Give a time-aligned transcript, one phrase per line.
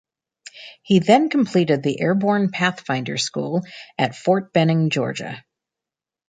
[0.81, 3.61] He then completed the Airborne Pathfinder School
[3.99, 5.45] at Fort Benning, Georgia.